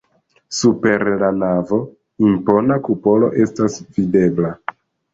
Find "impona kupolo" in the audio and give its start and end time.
2.31-3.33